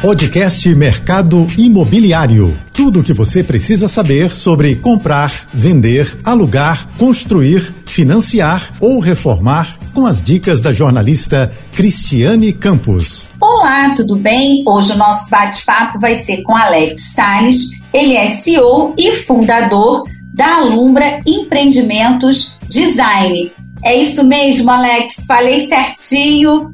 [0.00, 2.56] Podcast Mercado Imobiliário.
[2.72, 10.06] Tudo o que você precisa saber sobre comprar, vender, alugar, construir, financiar ou reformar com
[10.06, 13.28] as dicas da jornalista Cristiane Campos.
[13.40, 14.62] Olá, tudo bem?
[14.64, 17.70] Hoje o nosso bate-papo vai ser com Alex Salles.
[17.92, 23.50] Ele é CEO e fundador da Alumbra Empreendimentos Design.
[23.84, 25.24] É isso mesmo, Alex?
[25.26, 26.72] Falei certinho?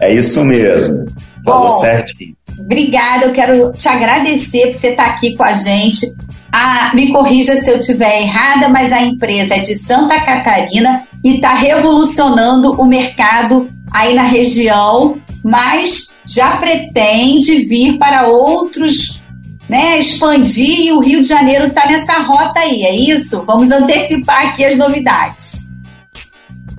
[0.00, 1.04] É isso mesmo.
[1.46, 2.36] Falou certinho.
[2.58, 6.06] Obrigada, eu quero te agradecer por você estar aqui com a gente.
[6.52, 11.34] Ah, me corrija se eu estiver errada, mas a empresa é de Santa Catarina e
[11.34, 19.20] está revolucionando o mercado aí na região, mas já pretende vir para outros,
[19.68, 23.42] né, expandir e o Rio de Janeiro está nessa rota aí, é isso?
[23.44, 25.65] Vamos antecipar aqui as novidades.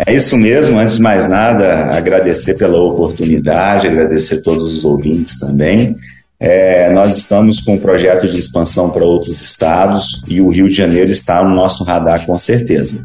[0.05, 0.79] É isso mesmo.
[0.79, 5.95] Antes de mais nada, agradecer pela oportunidade, agradecer todos os ouvintes também.
[6.39, 10.75] É, nós estamos com um projeto de expansão para outros estados e o Rio de
[10.75, 13.03] Janeiro está no nosso radar com certeza.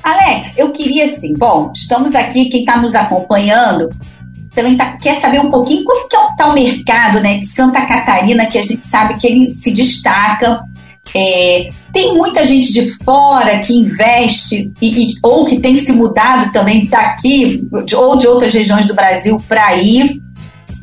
[0.00, 3.90] Alex, eu queria assim, bom, estamos aqui, quem está nos acompanhando
[4.56, 7.84] também tá, quer saber um pouquinho como que está é o mercado né, de Santa
[7.84, 10.60] Catarina, que a gente sabe que ele se destaca
[11.16, 16.52] é, tem muita gente de fora que investe e, e, ou que tem se mudado
[16.52, 20.20] também daqui de, ou de outras regiões do Brasil para ir.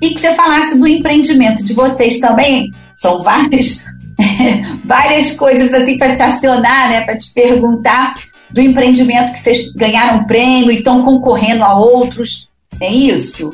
[0.01, 2.73] E que você falasse do empreendimento de vocês também.
[2.95, 3.83] São várias,
[4.83, 8.15] várias coisas assim para te acionar, né, para te perguntar
[8.49, 12.49] do empreendimento que vocês ganharam prêmio e estão concorrendo a outros.
[12.81, 13.53] É isso?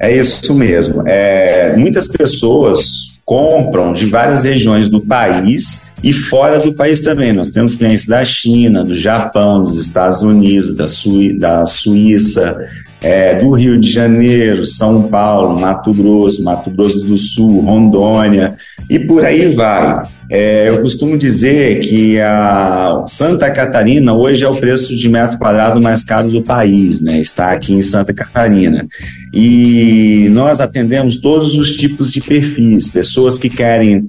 [0.00, 1.02] É isso mesmo.
[1.06, 7.32] É, muitas pessoas compram de várias regiões do país e fora do país também.
[7.32, 12.58] Nós temos clientes da China, do Japão, dos Estados Unidos, da, Sui da Suíça,
[13.02, 18.54] é, do Rio de Janeiro, São Paulo, Mato Grosso, Mato Grosso do Sul, Rondônia
[18.88, 20.02] e por aí vai.
[20.30, 25.82] É, eu costumo dizer que a Santa Catarina hoje é o preço de metro quadrado
[25.82, 27.18] mais caro do país, né?
[27.18, 28.86] Está aqui em Santa Catarina.
[29.32, 34.08] E nós atendemos todos os tipos de perfis, pessoas que querem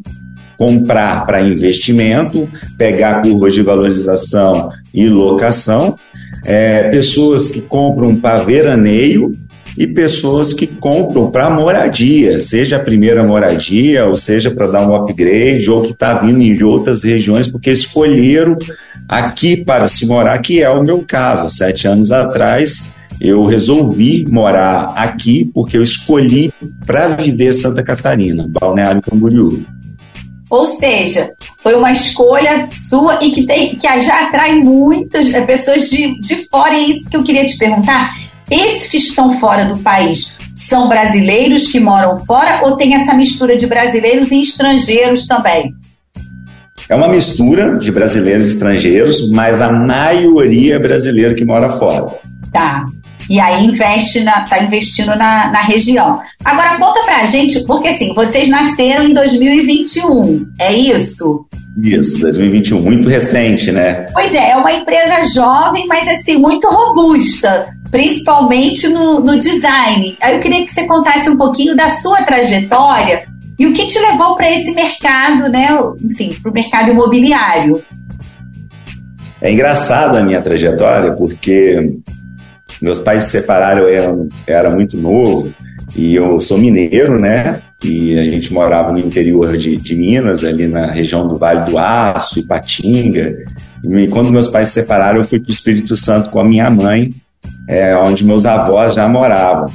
[0.61, 5.97] comprar para investimento, pegar curvas de valorização e locação,
[6.46, 9.35] é, pessoas que compram para veraneio
[9.78, 14.96] e pessoas que compram para moradia, seja a primeira moradia, ou seja para dar um
[14.96, 18.57] upgrade, ou que está vindo de outras regiões porque escolheram
[19.07, 21.50] aqui para se morar, que é o meu caso.
[21.50, 26.53] Sete anos atrás, eu resolvi morar aqui porque eu escolhi
[26.85, 29.63] para viver Santa Catarina, Balneário Camboriú.
[30.50, 31.29] Ou seja,
[31.63, 36.47] foi uma escolha sua e que, tem, que já atrai muitas eh, pessoas de, de
[36.49, 36.73] fora.
[36.73, 38.16] E é isso que eu queria te perguntar.
[38.49, 43.55] Esses que estão fora do país são brasileiros que moram fora ou tem essa mistura
[43.55, 45.73] de brasileiros e estrangeiros também?
[46.89, 52.19] É uma mistura de brasileiros e estrangeiros, mas a maioria é brasileiro que mora fora.
[52.51, 52.83] Tá.
[53.31, 56.19] E aí investe na, tá investindo na, na região.
[56.43, 61.45] Agora conta pra gente, porque assim, vocês nasceram em 2021, é isso?
[61.81, 64.05] Isso, 2021, muito recente, né?
[64.11, 70.17] Pois é, é uma empresa jovem, mas assim, muito robusta, principalmente no, no design.
[70.21, 73.23] Aí eu queria que você contasse um pouquinho da sua trajetória
[73.57, 75.69] e o que te levou para esse mercado, né?
[76.03, 77.81] Enfim, para o mercado imobiliário.
[79.41, 82.01] É engraçada a minha trajetória, porque
[82.81, 85.53] meus pais se separaram, eu era, era muito novo,
[85.95, 87.61] e eu sou mineiro, né?
[87.83, 91.77] E a gente morava no interior de, de Minas, ali na região do Vale do
[91.77, 93.37] Aço, Ipatinga.
[93.83, 96.69] E quando meus pais se separaram, eu fui para o Espírito Santo com a minha
[96.69, 97.09] mãe,
[97.67, 99.71] é, onde meus avós já moravam.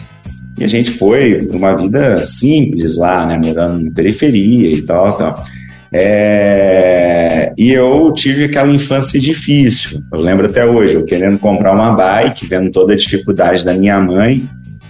[0.58, 3.38] E a gente foi uma vida simples lá, né?
[3.44, 5.34] Morando na periferia e tal, tal.
[5.92, 10.02] É, e eu tive aquela infância difícil.
[10.12, 14.00] Eu lembro até hoje, eu querendo comprar uma bike, vendo toda a dificuldade da minha
[14.00, 14.48] mãe.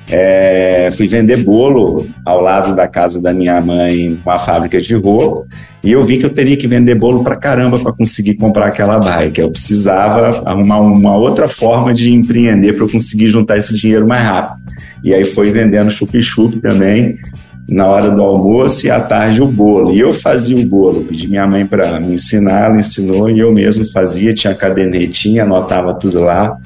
[0.09, 5.49] É, fui vender bolo ao lado da casa da minha mãe, uma fábrica de roupa,
[5.83, 9.01] e eu vi que eu teria que vender bolo para caramba para conseguir comprar aquela
[9.01, 9.41] bike.
[9.41, 14.23] Eu precisava arrumar uma outra forma de empreender para eu conseguir juntar esse dinheiro mais
[14.23, 14.63] rápido.
[15.03, 17.19] E aí foi vendendo chup-chup também,
[17.69, 19.93] na hora do almoço e à tarde o bolo.
[19.93, 23.53] E eu fazia o bolo, pedi minha mãe para me ensinar, ela ensinou e eu
[23.53, 26.57] mesmo fazia, tinha cadernetinha, anotava tudo lá.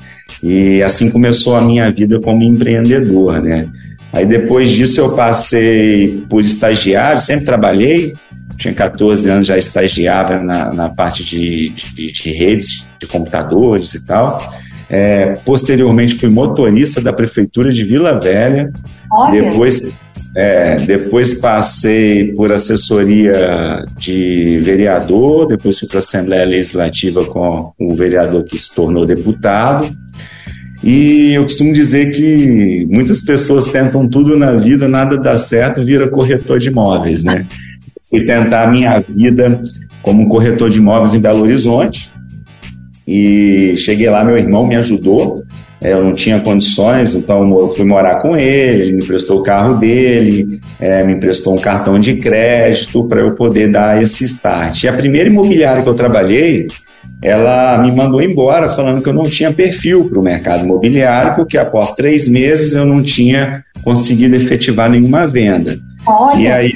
[0.43, 3.69] E assim começou a minha vida como empreendedor, né?
[4.13, 8.13] Aí depois disso eu passei por estagiário, sempre trabalhei,
[8.57, 14.05] tinha 14 anos, já estagiava na, na parte de, de, de redes de computadores e
[14.05, 14.37] tal.
[14.89, 18.73] É, posteriormente fui motorista da prefeitura de Vila Velha.
[19.11, 19.43] Olha.
[19.43, 19.81] Depois
[20.35, 27.95] É, depois passei por assessoria de vereador, depois fui para a Assembleia Legislativa com o
[27.97, 29.91] vereador que se tornou deputado.
[30.83, 36.09] E eu costumo dizer que muitas pessoas tentam tudo na vida, nada dá certo, vira
[36.09, 37.47] corretor de imóveis, né?
[38.09, 39.61] Fui tentar a minha vida
[40.03, 42.11] como corretor de imóveis em Belo Horizonte
[43.07, 45.43] e cheguei lá, meu irmão me ajudou
[45.81, 49.43] é, eu não tinha condições, então eu fui morar com ele, ele me emprestou o
[49.43, 54.83] carro dele, é, me emprestou um cartão de crédito para eu poder dar esse start.
[54.83, 56.67] E a primeira imobiliária que eu trabalhei,
[57.23, 61.57] ela me mandou embora falando que eu não tinha perfil para o mercado imobiliário, porque
[61.57, 65.79] após três meses eu não tinha conseguido efetivar nenhuma venda.
[66.11, 66.41] Olha.
[66.41, 66.73] E aí,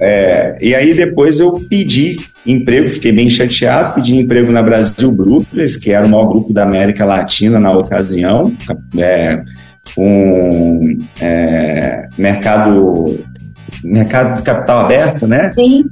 [0.00, 2.16] é, e aí depois eu pedi
[2.46, 6.62] emprego, fiquei bem chateado, pedi emprego na Brasil Brooklyn, que era o maior grupo da
[6.62, 8.54] América Latina na ocasião,
[8.96, 9.42] é,
[9.96, 13.24] um é, mercado,
[13.82, 15.50] mercado de capital aberto, né?
[15.52, 15.84] Sim.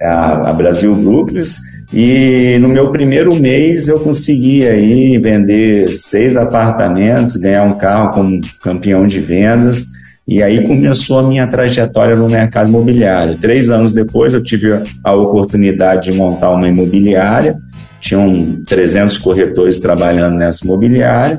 [0.00, 1.44] A, a Brasil Brooklyn.
[1.92, 8.38] E no meu primeiro mês eu consegui aí vender seis apartamentos, ganhar um carro como
[8.60, 9.97] campeão de vendas
[10.28, 13.38] e aí começou a minha trajetória no mercado imobiliário.
[13.38, 17.56] Três anos depois, eu tive a oportunidade de montar uma imobiliária.
[17.98, 21.38] Tinham 300 corretores trabalhando nessa imobiliária.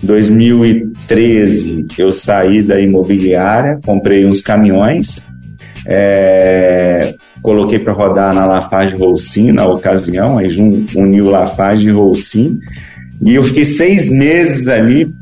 [0.00, 5.26] Em 2013, eu saí da imobiliária, comprei uns caminhões,
[5.84, 10.46] é, coloquei para rodar na Lafarge Rolsin na ocasião, aí
[10.94, 12.60] uniu Lafarge e Rolsin.
[13.20, 15.12] E eu fiquei seis meses ali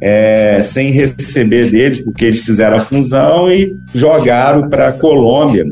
[0.00, 5.64] é, sem receber deles, porque eles fizeram a fusão e jogaram para a Colômbia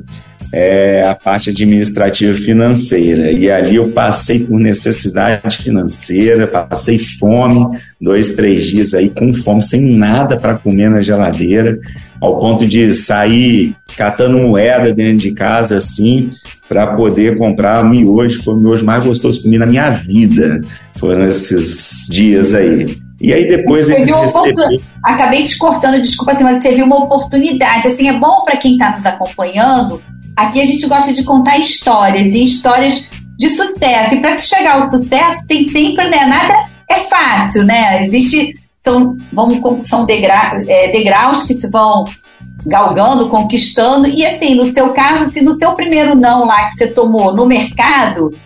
[0.52, 3.32] é, a parte administrativa financeira.
[3.32, 9.62] E ali eu passei por necessidade financeira, passei fome, dois, três dias aí com fome,
[9.62, 11.78] sem nada para comer na geladeira,
[12.20, 16.28] ao ponto de sair catando moeda dentro de casa assim,
[16.68, 18.42] para poder comprar miojo.
[18.42, 20.60] Foi o miojo mais gostoso que comi na minha vida.
[20.98, 22.84] Foram esses dias aí.
[23.22, 24.76] E aí depois eles receberam...
[25.04, 27.86] Acabei te cortando, desculpa, assim, mas você viu uma oportunidade.
[27.86, 30.02] Assim, é bom para quem está nos acompanhando.
[30.36, 33.06] Aqui a gente gosta de contar histórias e histórias
[33.38, 34.14] de sucesso.
[34.14, 36.26] E para chegar ao sucesso tem sempre, né?
[36.26, 38.06] Nada é fácil, né?
[38.06, 38.54] Existe
[38.84, 42.04] são, vão, são degra, é, degraus que se vão
[42.66, 44.06] galgando, conquistando.
[44.06, 47.46] E assim, no seu caso, se no seu primeiro não lá que você tomou no
[47.46, 48.36] mercado,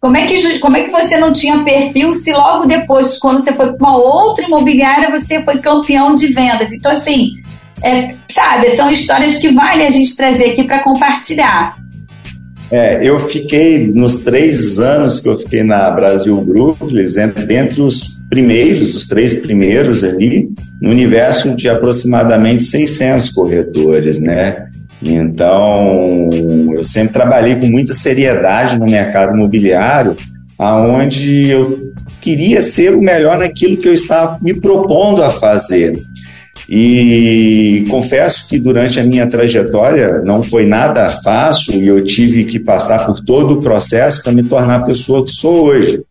[0.00, 3.52] como é, que, como é que você não tinha perfil se logo depois, quando você
[3.52, 6.72] foi para uma outra imobiliária, você foi campeão de vendas?
[6.72, 7.32] Então, assim,
[7.82, 11.76] é, sabe, são histórias que vale a gente trazer aqui para compartilhar.
[12.70, 17.06] É, eu fiquei, nos três anos que eu fiquei na Brasil Brooklyn,
[17.46, 20.50] dentre os primeiros, os três primeiros ali,
[20.80, 24.67] no universo de aproximadamente 600 corretores, né?
[25.02, 26.28] Então,
[26.72, 30.16] eu sempre trabalhei com muita seriedade no mercado imobiliário,
[30.58, 35.96] aonde eu queria ser o melhor naquilo que eu estava me propondo a fazer.
[36.68, 42.58] E confesso que durante a minha trajetória não foi nada fácil e eu tive que
[42.58, 46.02] passar por todo o processo para me tornar a pessoa que sou hoje.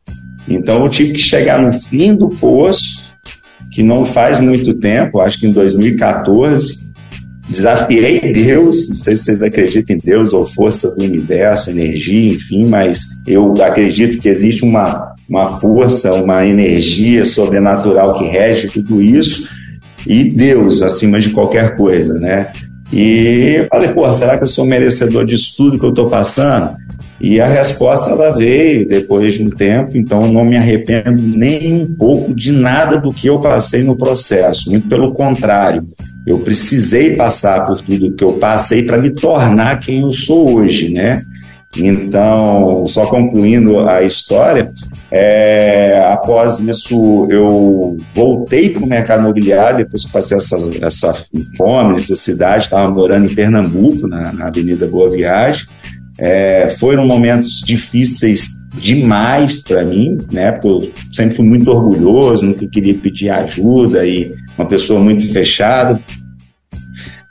[0.48, 3.14] Então eu tive que chegar no fim do poço,
[3.72, 6.87] que não faz muito tempo, acho que em 2014,
[7.50, 12.66] desafiei Deus, não sei se vocês acreditam em Deus ou força do universo, energia, enfim,
[12.66, 19.48] mas eu acredito que existe uma, uma força, uma energia sobrenatural que rege tudo isso
[20.06, 22.52] e Deus acima de qualquer coisa, né?
[22.92, 26.76] E eu falei, pô, será que eu sou merecedor disso tudo que eu estou passando?
[27.20, 31.82] E a resposta ela veio depois de um tempo, então eu não me arrependo nem
[31.82, 35.86] um pouco de nada do que eu passei no processo, muito pelo contrário.
[36.28, 40.94] Eu precisei passar por tudo que eu passei para me tornar quem eu sou hoje,
[40.94, 41.26] né?
[41.78, 44.74] Então, só concluindo a história,
[45.10, 51.94] é, após isso eu voltei para o mercado imobiliário, depois que passei essa, essa fome,
[51.94, 55.66] necessidade, estava morando em Pernambuco, na, na Avenida Boa Viagem.
[56.18, 60.52] É, foram momentos difíceis demais para mim, né?
[60.52, 66.02] Porque eu sempre fui muito orgulhoso, nunca queria pedir ajuda e uma pessoa muito fechada.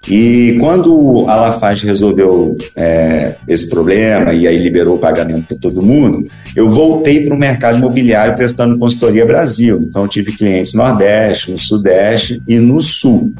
[0.09, 5.85] E quando a Lafarge resolveu é, esse problema e aí liberou o pagamento para todo
[5.85, 9.85] mundo, eu voltei para o mercado imobiliário prestando consultoria Brasil.
[9.89, 13.33] Então, tive clientes no Nordeste, no Sudeste e no Sul.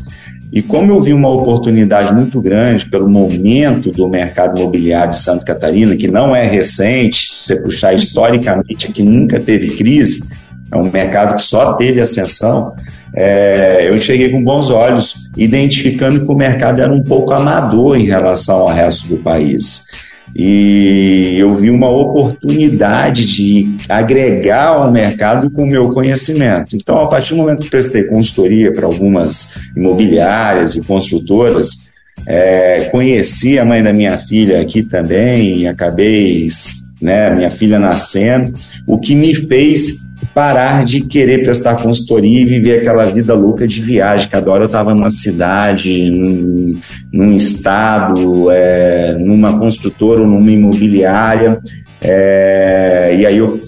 [0.53, 5.45] E como eu vi uma oportunidade muito grande pelo momento do mercado imobiliário de Santa
[5.45, 10.21] Catarina, que não é recente, se você puxar historicamente, que nunca teve crise,
[10.71, 12.75] é um mercado que só teve ascensão,
[13.15, 18.05] é, eu cheguei com bons olhos, identificando que o mercado era um pouco amador em
[18.05, 19.87] relação ao resto do país.
[20.39, 26.77] E eu vi uma oportunidade de agregar ao mercado com o meu conhecimento.
[26.77, 31.91] Então, a partir do momento que prestei consultoria para algumas imobiliárias e construtoras,
[32.27, 36.49] é, conheci a mãe da minha filha aqui também acabei,
[37.01, 38.53] né, minha filha nascendo,
[38.87, 40.06] o que me fez
[40.37, 44.29] parar de querer prestar consultoria e viver aquela vida louca de viagem.
[44.29, 46.79] Cada hora eu estava numa cidade, num,
[47.11, 51.59] num estado, é, numa construtora ou numa imobiliária.
[52.05, 53.59] É, e aí eu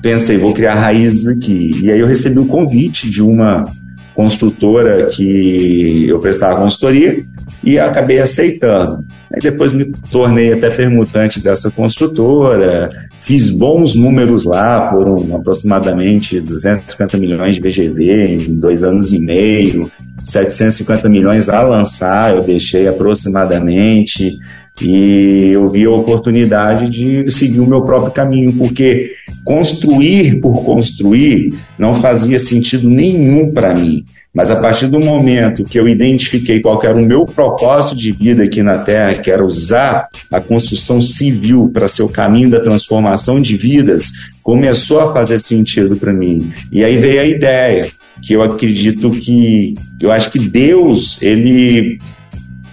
[0.00, 1.72] pensei, vou criar raízes aqui.
[1.82, 3.66] E aí eu recebi o convite de uma
[4.14, 7.22] construtora que eu prestava consultoria
[7.64, 9.04] e acabei aceitando.
[9.32, 12.90] Aí depois me tornei até permutante dessa construtora,
[13.20, 19.90] fiz bons números lá, foram aproximadamente 250 milhões de VGV em dois anos e meio,
[20.22, 24.38] 750 milhões a lançar, eu deixei aproximadamente,
[24.82, 29.12] e eu vi a oportunidade de seguir o meu próprio caminho, porque
[29.44, 34.04] construir por construir não fazia sentido nenhum para mim.
[34.34, 38.42] Mas a partir do momento que eu identifiquei qual era o meu propósito de vida
[38.42, 43.40] aqui na Terra, que era usar a construção civil para ser o caminho da transformação
[43.40, 44.10] de vidas,
[44.42, 46.52] começou a fazer sentido para mim.
[46.72, 47.88] E aí veio a ideia
[48.20, 52.00] que eu acredito que eu acho que Deus ele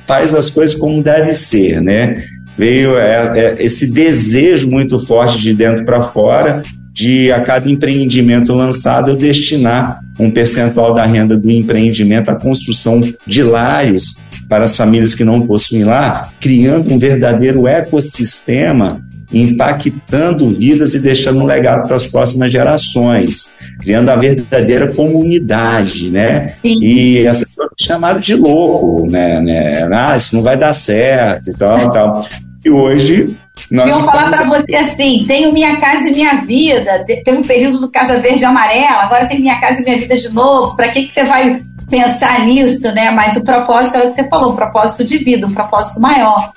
[0.07, 2.25] faz as coisas como deve ser, né?
[2.57, 6.61] Veio é, é, esse desejo muito forte de dentro para fora
[6.91, 13.01] de a cada empreendimento lançado eu destinar um percentual da renda do empreendimento à construção
[13.25, 19.01] de lares para as famílias que não possuem lar, criando um verdadeiro ecossistema
[19.33, 26.55] impactando vidas e deixando um legado para as próximas gerações, criando a verdadeira comunidade, né?
[26.61, 26.83] Sim.
[26.83, 29.87] E as pessoas me chamaram de louco, né, né?
[29.91, 32.27] Ah, isso não vai dar certo e tal, e tal.
[32.63, 33.35] E hoje
[33.71, 37.05] nós eu falar para você assim: tenho minha casa e minha vida.
[37.05, 40.17] Teve um período do Casa Verde e Amarela, agora tem minha casa e minha vida
[40.17, 40.75] de novo.
[40.75, 43.11] Para que, que você vai pensar nisso, né?
[43.11, 46.51] Mas o propósito é o que você falou: um propósito de vida, um propósito maior.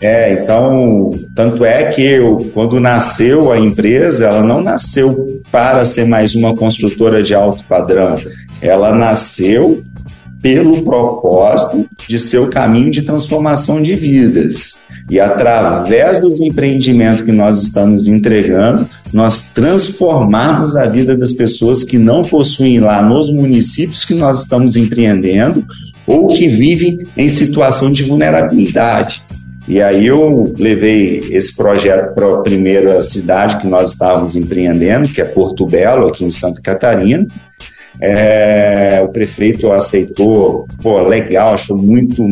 [0.00, 6.06] É, então, tanto é que eu, quando nasceu a empresa, ela não nasceu para ser
[6.06, 8.14] mais uma construtora de alto padrão.
[8.60, 9.82] Ela nasceu
[10.42, 14.82] pelo propósito de ser o caminho de transformação de vidas.
[15.08, 21.98] E através dos empreendimentos que nós estamos entregando, nós transformarmos a vida das pessoas que
[21.98, 25.64] não possuem lá nos municípios que nós estamos empreendendo
[26.06, 29.24] ou que vivem em situação de vulnerabilidade.
[29.68, 35.20] E aí eu levei esse projeto para a primeira cidade que nós estávamos empreendendo, que
[35.20, 37.26] é Porto Belo, aqui em Santa Catarina.
[38.00, 42.26] É, o prefeito aceitou, pô, legal, achou muito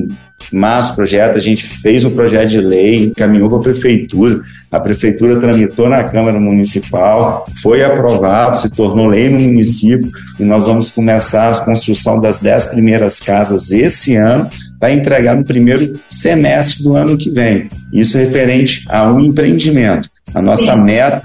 [0.52, 4.40] massa o projeto, a gente fez um projeto de lei, encaminhou para a prefeitura,
[4.71, 10.67] a prefeitura tramitou na Câmara Municipal, foi aprovado, se tornou lei no município e nós
[10.67, 14.49] vamos começar a construção das dez primeiras casas esse ano
[14.79, 17.69] para entregar no primeiro semestre do ano que vem.
[17.93, 20.09] Isso referente a um empreendimento.
[20.35, 21.23] A nossa meta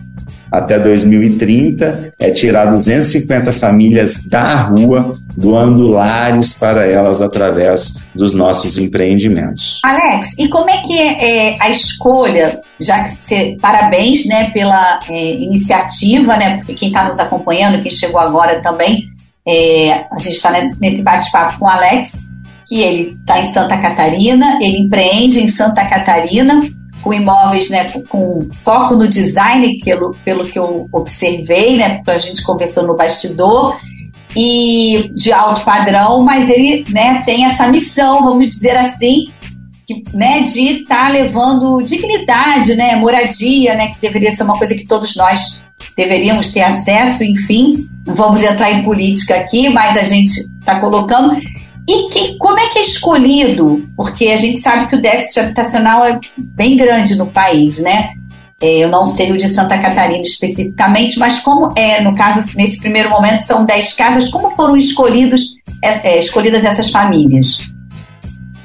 [0.58, 8.78] até 2030 é tirar 250 famílias da rua, doando lares para elas através dos nossos
[8.78, 9.80] empreendimentos.
[9.84, 15.00] Alex, e como é que é, é a escolha, já que você, parabéns né, pela
[15.10, 19.04] é, iniciativa, né, porque quem está nos acompanhando, quem chegou agora também,
[19.48, 22.14] é, a gente está nesse, nesse bate-papo com o Alex,
[22.68, 26.60] que ele está em Santa Catarina, ele empreende em Santa Catarina,
[27.06, 32.44] com imóveis né, com foco no design, pelo, pelo que eu observei, né, a gente
[32.44, 33.80] conversou no bastidor,
[34.36, 39.28] e de alto padrão, mas ele né, tem essa missão, vamos dizer assim,
[39.86, 44.74] que, né, de estar tá levando dignidade, né, moradia, né, que deveria ser uma coisa
[44.74, 45.62] que todos nós
[45.96, 51.40] deveríamos ter acesso, enfim, não vamos entrar em política aqui, mas a gente está colocando.
[51.88, 53.84] E que, como é que é escolhido?
[53.96, 58.10] Porque a gente sabe que o déficit habitacional é bem grande no país, né?
[58.62, 62.80] É, eu não sei o de Santa Catarina especificamente, mas como é, no caso, nesse
[62.80, 67.60] primeiro momento, são 10 casas, como foram escolhidos, é, é, escolhidas essas famílias?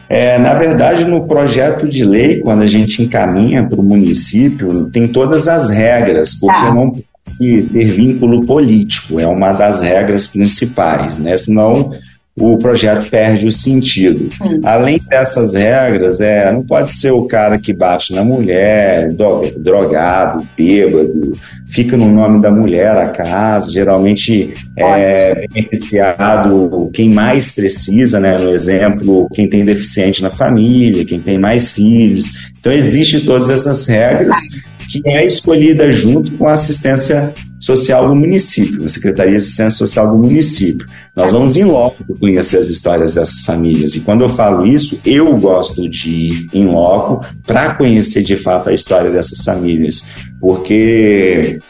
[0.09, 5.07] É, na verdade, no projeto de lei, quando a gente encaminha para o município, tem
[5.07, 6.75] todas as regras, porque tá.
[6.75, 7.05] não pode
[7.39, 11.37] ter vínculo político, é uma das regras principais, né?
[11.37, 11.93] Senão
[12.37, 14.29] o projeto perde o sentido.
[14.41, 14.61] Hum.
[14.65, 19.13] Além dessas regras, é, não pode ser o cara que bate na mulher,
[19.59, 21.33] drogado, bêbado,
[21.67, 28.37] fica no nome da mulher a casa, geralmente é beneficiado quem mais precisa, né?
[28.39, 32.31] No exemplo, quem tem deficiente na família, quem tem mais filhos.
[32.59, 34.37] Então, existem todas essas regras
[34.91, 40.11] que é escolhida junto com a assistência social do município, a Secretaria de Assistência Social
[40.11, 40.87] do município.
[41.15, 43.95] Nós vamos em loco conhecer as histórias dessas famílias.
[43.95, 48.71] E quando eu falo isso, eu gosto de ir em loco para conhecer de fato
[48.71, 50.03] a história dessas famílias.
[50.41, 51.61] Porque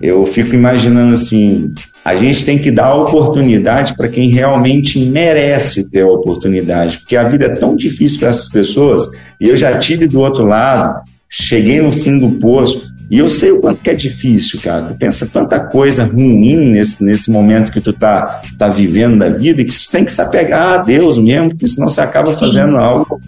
[0.00, 1.72] eu fico imaginando assim,
[2.04, 7.28] a gente tem que dar oportunidade para quem realmente merece ter a oportunidade, porque a
[7.28, 9.08] vida é tão difícil para essas pessoas,
[9.40, 13.50] e eu já tive do outro lado, cheguei no fim do poço, e eu sei
[13.50, 14.84] o quanto que é difícil, cara.
[14.84, 19.62] Tu pensa tanta coisa ruim nesse, nesse momento que tu tá, tá vivendo da vida,
[19.62, 23.20] que tu tem que se apegar a Deus mesmo, porque senão você acaba fazendo algo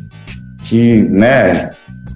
[0.65, 1.73] que, né,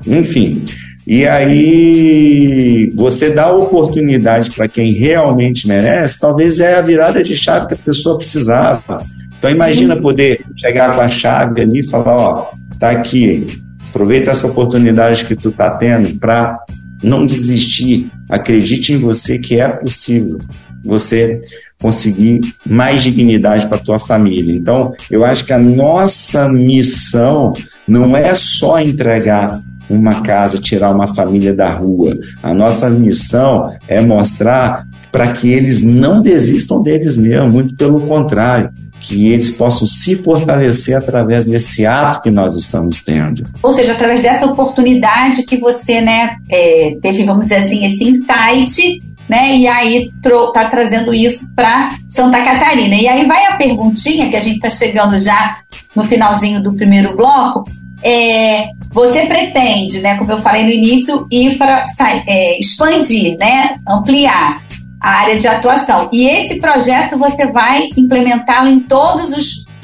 [0.07, 0.65] enfim.
[1.07, 7.67] E aí você dá oportunidade para quem realmente merece, talvez é a virada de chave
[7.67, 8.97] que a pessoa precisava.
[9.39, 10.01] Então imagina Sim.
[10.01, 13.45] poder chegar com a chave ali e falar, ó, tá aqui,
[13.91, 16.59] aproveita essa oportunidade que tu tá tendo para
[17.03, 20.39] não desistir, acredite em você que é possível
[20.85, 21.41] você
[21.81, 24.55] conseguir mais dignidade para tua família.
[24.55, 27.53] Então, eu acho que a nossa missão
[27.87, 32.17] não é só entregar uma casa, tirar uma família da rua.
[32.43, 38.71] A nossa missão é mostrar para que eles não desistam deles mesmos, muito pelo contrário
[39.01, 43.45] que eles possam se fortalecer através desse ato que nós estamos tendo.
[43.63, 49.03] Ou seja, através dessa oportunidade que você né, é, teve, vamos dizer assim, esse insight,
[49.29, 49.57] né?
[49.57, 52.95] E aí está trazendo isso para Santa Catarina.
[52.95, 55.59] E aí vai a perguntinha, que a gente está chegando já
[55.95, 57.65] no finalzinho do primeiro bloco.
[58.03, 61.85] É, você pretende, né, como eu falei no início, ir para
[62.27, 64.68] é, expandir, né, ampliar
[65.01, 66.09] área de atuação.
[66.13, 69.31] E esse projeto você vai implementá-lo em todas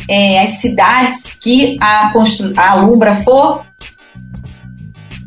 [0.08, 2.12] é, as cidades que a,
[2.56, 3.64] a Alumbra for?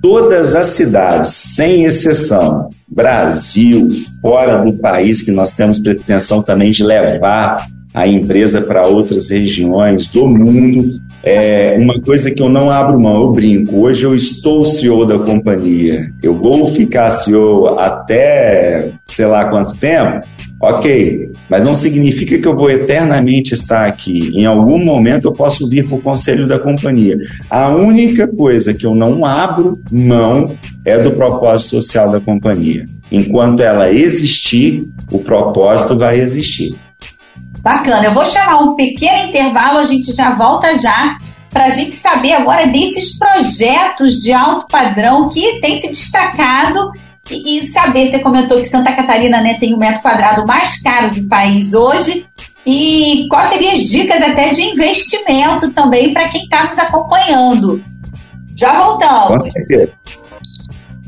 [0.01, 3.90] Todas as cidades, sem exceção, Brasil,
[4.22, 7.57] fora do país, que nós temos pretensão também de levar
[7.94, 13.22] a empresa para outras regiões do mundo, é uma coisa que eu não abro mão,
[13.22, 13.77] eu brinco.
[13.80, 16.12] Hoje eu estou CEO da companhia.
[16.22, 20.25] Eu vou ficar CEO até sei lá quanto tempo?
[20.60, 24.32] Ok, mas não significa que eu vou eternamente estar aqui.
[24.36, 27.18] Em algum momento eu posso vir para o conselho da companhia.
[27.50, 32.86] A única coisa que eu não abro mão é do propósito social da companhia.
[33.12, 36.75] Enquanto ela existir, o propósito vai existir.
[37.68, 38.06] Bacana.
[38.06, 41.18] Eu vou chamar um pequeno intervalo, a gente já volta já
[41.50, 46.90] para a gente saber agora desses projetos de alto padrão que tem se destacado
[47.30, 50.82] e, e, saber, você comentou que Santa Catarina né, tem o um metro quadrado mais
[50.82, 52.25] caro do país hoje
[52.66, 57.84] e quais seriam as dicas até de investimento também para quem está nos acompanhando.
[58.56, 59.44] Já voltamos.
[59.44, 59.92] Com certeza.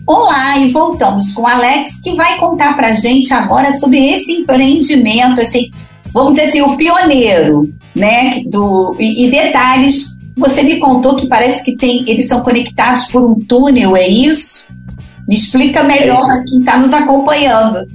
[0.06, 4.34] Olá, e voltamos com o Alex, que vai contar para a gente agora sobre esse
[4.34, 5.72] empreendimento, esse
[6.14, 8.44] vamos dizer assim, o pioneiro, né?
[8.46, 13.24] Do, e, e, detalhes, você me contou que parece que tem, eles são conectados por
[13.24, 14.68] um túnel, é isso?
[15.28, 16.44] Me explica melhor é.
[16.48, 17.86] quem está nos acompanhando.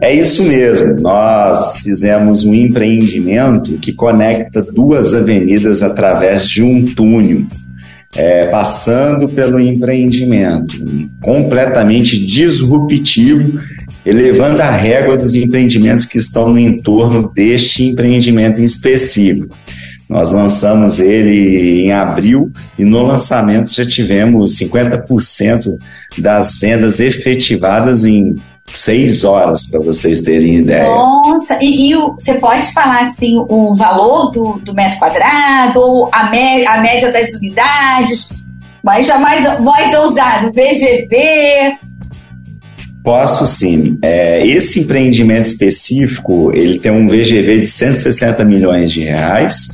[0.00, 1.00] É isso mesmo.
[1.00, 7.46] Nós fizemos um empreendimento que conecta duas avenidas através de um túnel,
[8.14, 10.74] é, passando pelo empreendimento,
[11.22, 13.58] completamente disruptivo
[14.06, 19.54] elevando a régua dos empreendimentos que estão no entorno deste empreendimento em específico.
[20.08, 25.76] Nós lançamos ele em abril e no lançamento já tivemos 50%
[26.18, 30.88] das vendas efetivadas em seis horas, para vocês terem ideia.
[30.88, 36.28] Nossa, e, e você pode falar assim o valor do, do metro quadrado, ou a,
[36.28, 38.30] a média das unidades,
[38.84, 41.78] mas já mais, mais ousado, VGV,
[43.06, 43.98] Posso sim.
[44.02, 49.68] É, esse empreendimento específico, ele tem um VGV de 160 milhões de reais.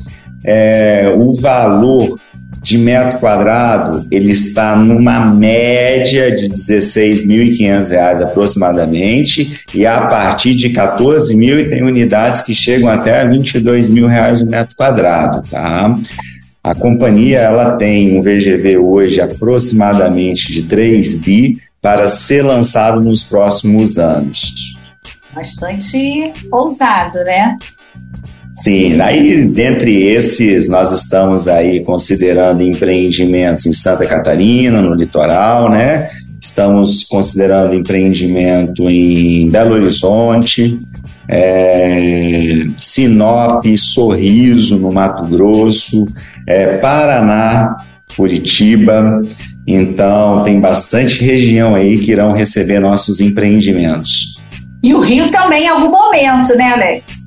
[0.45, 2.19] É, o valor
[2.61, 10.69] de metro quadrado, ele está numa média de R$ 16.500 aproximadamente, e a partir de
[10.69, 15.41] 14 mil e tem unidades que chegam até a 22 mil reais o metro quadrado,
[15.49, 15.99] tá?
[16.63, 23.21] A companhia ela tem um VGV hoje aproximadamente de 3 bi, para ser lançado nos
[23.23, 24.53] próximos anos.
[25.35, 27.57] Bastante ousado, né?
[28.53, 36.09] Sim, aí dentre esses nós estamos aí considerando empreendimentos em Santa Catarina, no litoral, né?
[36.39, 40.79] Estamos considerando empreendimento em Belo Horizonte,
[41.27, 46.07] é, Sinop, Sorriso, no Mato Grosso,
[46.47, 47.75] é, Paraná,
[48.15, 49.21] Curitiba.
[49.67, 54.41] Então, tem bastante região aí que irão receber nossos empreendimentos.
[54.83, 57.23] E o Rio também em algum momento, né, Alex?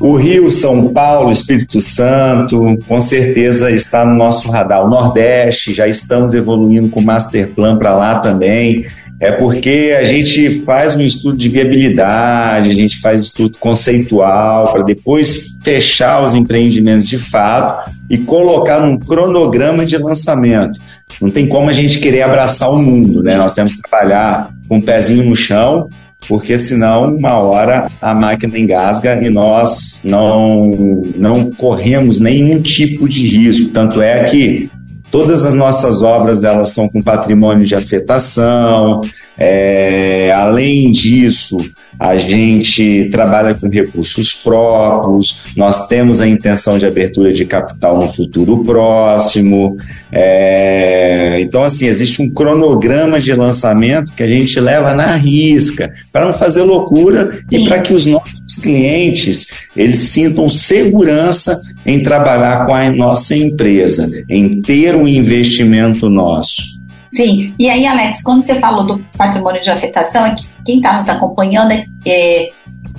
[0.00, 4.84] O Rio, São Paulo, Espírito Santo, com certeza está no nosso radar.
[4.84, 8.84] O Nordeste, já estamos evoluindo com o Master Plan para lá também.
[9.20, 14.82] É porque a gente faz um estudo de viabilidade, a gente faz estudo conceitual para
[14.82, 20.78] depois fechar os empreendimentos de fato e colocar num cronograma de lançamento.
[21.20, 23.36] Não tem como a gente querer abraçar o mundo, né?
[23.36, 25.88] Nós temos que trabalhar com o um pezinho no chão
[26.28, 30.70] porque senão uma hora a máquina engasga e nós não,
[31.16, 33.72] não corremos nenhum tipo de risco.
[33.72, 34.70] Tanto é que
[35.10, 39.00] todas as nossas obras elas são com patrimônio de afetação.
[39.36, 41.58] É, além disso,
[41.98, 48.12] a gente trabalha com recursos próprios, nós temos a intenção de abertura de capital no
[48.12, 49.76] futuro próximo.
[50.12, 56.24] É, então, assim, existe um cronograma de lançamento que a gente leva na risca, para
[56.24, 62.74] não fazer loucura e para que os nossos clientes eles sintam segurança em trabalhar com
[62.74, 66.73] a nossa empresa, em ter um investimento nosso.
[67.14, 70.94] Sim, e aí, Alex, quando você falou do patrimônio de afetação, é que quem está
[70.94, 72.50] nos acompanhando é, é,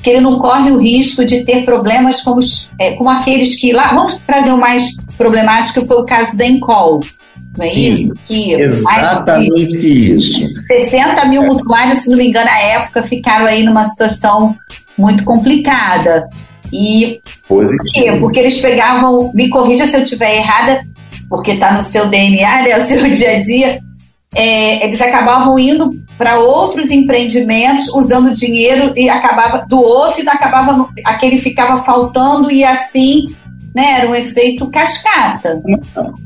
[0.02, 2.40] que ele não corre o risco de ter problemas como,
[2.80, 3.90] é, como aqueles que lá.
[3.90, 7.02] Vamos trazer o mais problemático, foi o caso da Encol.
[7.58, 8.16] Não é Sim, isso?
[8.24, 10.48] Que exatamente isso.
[10.66, 14.56] 60 mil mutuários, se não me engano, à época, ficaram aí numa situação
[14.98, 16.26] muito complicada.
[16.72, 17.84] E Positivo.
[17.84, 18.18] por quê?
[18.22, 20.82] Porque eles pegavam, me corrija se eu estiver errada,
[21.30, 23.80] porque está no seu DNA, né, o seu dia a dia,
[24.36, 30.88] é, eles acabavam indo para outros empreendimentos usando dinheiro e acabava do outro e acabava
[31.06, 33.26] aquele ficava faltando e assim
[33.74, 35.62] né era um efeito cascata.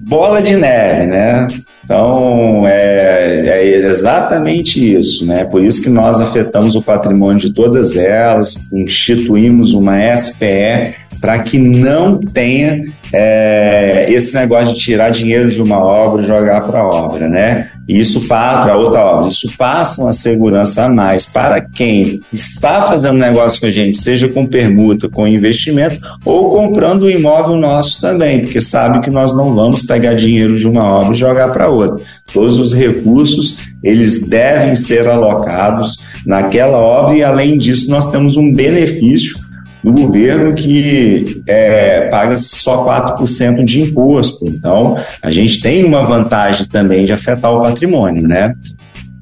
[0.02, 1.48] Bola de neve né?
[1.84, 5.46] Então é, é exatamente isso né?
[5.46, 11.58] Por isso que nós afetamos o patrimônio de todas elas instituímos uma SPE para que
[11.58, 16.88] não tenha é, esse negócio de tirar dinheiro de uma obra e jogar para a
[16.88, 17.72] obra, né?
[17.90, 23.60] Isso para outra obra, isso passa uma segurança a mais para quem está fazendo negócio
[23.60, 28.62] com a gente, seja com permuta, com investimento ou comprando um imóvel nosso também, porque
[28.62, 32.06] sabe que nós não vamos pegar dinheiro de uma obra e jogar para outra.
[32.32, 35.98] Todos os recursos eles devem ser alocados
[36.28, 39.39] naquela obra e além disso nós temos um benefício
[39.84, 44.46] do governo que é, paga só 4% de imposto.
[44.46, 48.54] Então, a gente tem uma vantagem também de afetar o patrimônio, né?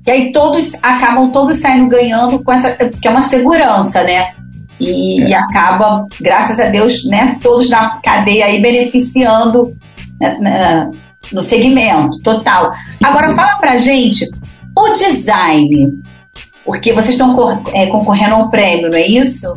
[0.05, 4.29] E aí todos acabam todos saindo ganhando com essa, que é uma segurança, né?
[4.79, 5.29] E, é.
[5.29, 9.75] e, acaba, graças a Deus, né, todos na cadeia aí beneficiando
[10.19, 10.91] né, né,
[11.33, 12.71] no segmento total.
[13.03, 14.25] Agora fala pra gente
[14.75, 15.99] o design,
[16.63, 19.53] porque vocês estão é, concorrendo a um prêmio, não é isso?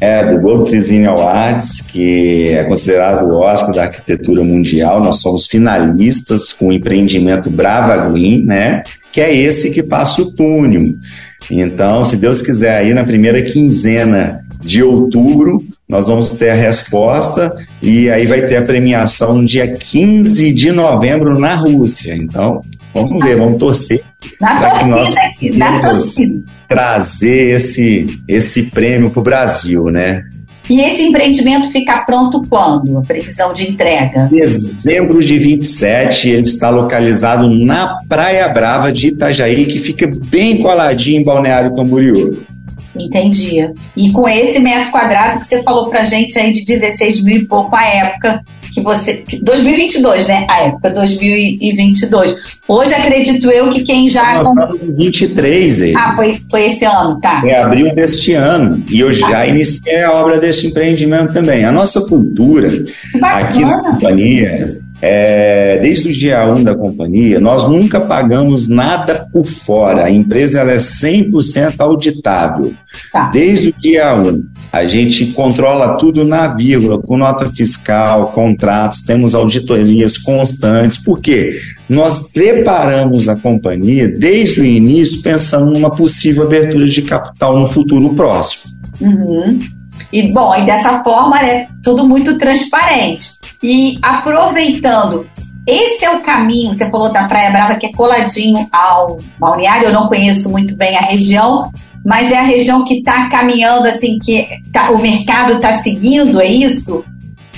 [0.00, 5.00] É, do Gold Trezine Awards, que é considerado o Oscar da arquitetura mundial.
[5.00, 8.82] Nós somos finalistas com o empreendimento Brava Green, né?
[9.10, 10.94] Que é esse que passa o túnel.
[11.50, 17.54] Então, se Deus quiser, aí na primeira quinzena de outubro, nós vamos ter a resposta
[17.80, 22.14] e aí vai ter a premiação no dia 15 de novembro na Rússia.
[22.16, 22.60] Então,
[23.02, 24.02] vamos ver, vamos torcer
[24.38, 25.14] para que nós
[25.80, 30.24] possamos trazer esse, esse prêmio para o Brasil, né?
[30.68, 32.98] E esse empreendimento fica pronto quando?
[32.98, 34.28] A previsão de entrega?
[34.30, 41.20] Dezembro de 27, ele está localizado na Praia Brava de Itajaí, que fica bem coladinho
[41.20, 42.44] em Balneário Camboriú.
[42.98, 43.70] Entendi.
[43.96, 47.44] E com esse metro quadrado que você falou pra gente aí de 16 mil e
[47.44, 48.42] pouco a época,
[48.76, 49.24] que você.
[49.42, 50.46] 2022, né?
[50.48, 52.36] A época, 2022.
[52.68, 54.42] Hoje acredito eu que quem já.
[54.42, 55.94] Nós estamos em 23, aí.
[55.96, 57.42] Ah, foi, foi esse ano, tá.
[57.46, 58.82] É abril deste ano.
[58.90, 59.46] E eu já ah.
[59.46, 61.64] iniciei a obra deste empreendimento também.
[61.64, 62.68] A nossa cultura
[63.22, 69.46] aqui na companhia é, desde o dia 1 da companhia, nós nunca pagamos nada por
[69.46, 70.04] fora.
[70.04, 72.72] A empresa ela é 100% auditável.
[73.12, 73.28] Tá.
[73.30, 74.42] Desde o dia 1.
[74.76, 81.02] A gente controla tudo na vírgula, com nota fiscal, contratos, temos auditorias constantes.
[81.02, 81.58] Por quê?
[81.88, 88.12] Nós preparamos a companhia desde o início pensando numa possível abertura de capital no futuro
[88.12, 88.70] próximo.
[89.00, 89.58] Uhum.
[90.12, 93.30] E bom, e dessa forma é tudo muito transparente.
[93.62, 95.26] E aproveitando,
[95.66, 99.92] esse é o caminho, você falou da Praia Brava, que é coladinho ao balneário, eu
[99.94, 101.72] não conheço muito bem a região,
[102.06, 106.46] mas é a região que está caminhando, assim, que tá, o mercado está seguindo, é
[106.46, 107.04] isso?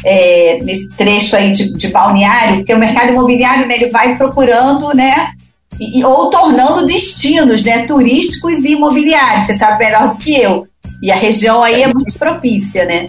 [0.03, 4.95] É, nesse trecho aí de, de, balneário, porque o mercado imobiliário né, ele vai procurando,
[4.95, 5.33] né,
[5.79, 9.45] e, ou tornando destinos, né, turísticos e imobiliários.
[9.45, 10.67] Você sabe melhor do que eu.
[11.03, 13.07] E a região aí é muito propícia, né?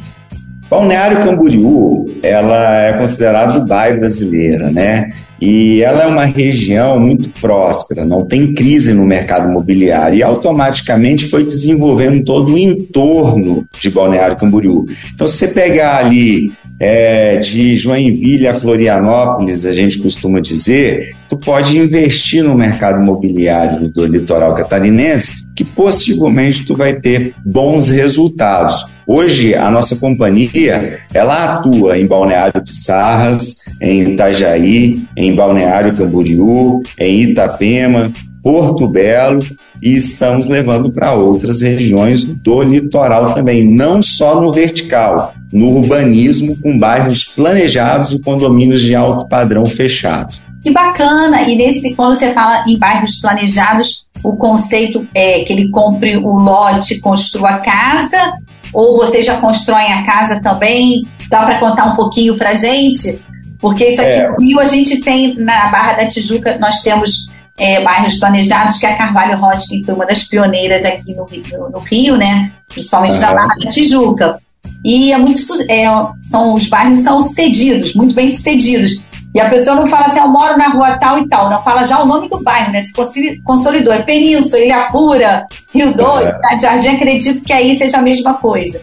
[0.69, 5.11] Balneário Camboriú, ela é considerada o bairro brasileira, né?
[5.41, 11.27] E ela é uma região muito próspera, não tem crise no mercado imobiliário e automaticamente
[11.27, 14.85] foi desenvolvendo todo o entorno de Balneário Camboriú.
[15.13, 21.37] Então, se você pegar ali é, de Joinville a Florianópolis, a gente costuma dizer, tu
[21.37, 28.85] pode investir no mercado imobiliário do litoral catarinense, que possivelmente tu vai ter bons resultados.
[29.11, 36.83] Hoje, a nossa companhia, ela atua em Balneário de Sarras, em Itajaí, em Balneário Camboriú,
[36.99, 38.11] em Itapema,
[38.43, 39.39] Porto Belo
[39.81, 46.55] e estamos levando para outras regiões do litoral também, não só no vertical, no urbanismo
[46.61, 50.39] com bairros planejados e condomínios de alto padrão fechados.
[50.61, 51.41] Que bacana!
[51.49, 56.29] E nesse, quando você fala em bairros planejados, o conceito é que ele compre o
[56.29, 58.33] lote, construa a casa,
[58.73, 61.07] ou vocês já constroem a casa também?
[61.29, 63.19] Dá para contar um pouquinho para gente?
[63.59, 64.29] Porque isso aqui é.
[64.29, 67.29] no Rio a gente tem na Barra da Tijuca, nós temos
[67.59, 71.69] é, bairros planejados, que é a Carvalho que foi uma das pioneiras aqui no, no,
[71.69, 72.51] no Rio, né?
[72.67, 73.21] Principalmente uhum.
[73.21, 74.39] na Barra da Tijuca.
[74.83, 75.85] E é muito, é,
[76.21, 79.03] são, os bairros são cedidos, muito bem sucedidos.
[79.39, 81.85] E a pessoa não fala assim, eu moro na rua tal e tal, não fala
[81.85, 82.81] já o nome do bairro, né?
[82.81, 83.93] Se consolidou.
[83.93, 86.59] É Península, Ilha Pura, Rio Doido, é.
[86.59, 88.81] Jardim, acredito que aí seja a mesma coisa.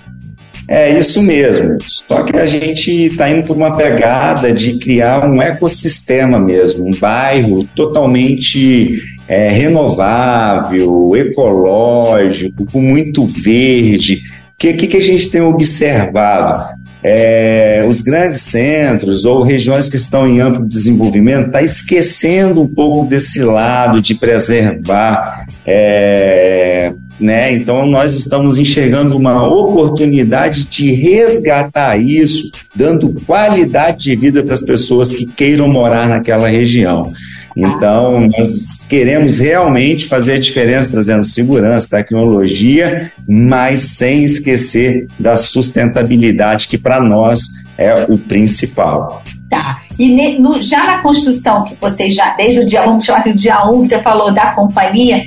[0.66, 1.76] É isso mesmo.
[1.82, 6.98] Só que a gente está indo por uma pegada de criar um ecossistema mesmo, um
[6.98, 14.22] bairro totalmente é, renovável, ecológico, com muito verde.
[14.54, 16.75] O que, que, que a gente tem observado?
[17.08, 23.06] É, os grandes centros ou regiões que estão em amplo desenvolvimento está esquecendo um pouco
[23.06, 27.52] desse lado de preservar é, né?
[27.52, 34.62] Então nós estamos enxergando uma oportunidade de resgatar isso, dando qualidade de vida para as
[34.62, 37.12] pessoas que queiram morar naquela região.
[37.56, 46.68] Então, nós queremos realmente fazer a diferença, trazendo segurança, tecnologia, mas sem esquecer da sustentabilidade,
[46.68, 47.40] que para nós
[47.78, 49.22] é o principal.
[49.48, 49.80] Tá.
[49.98, 53.66] E no, já na construção, que vocês já, desde o dia, vamos chamar de dia
[53.66, 55.22] 1, que você falou da companhia,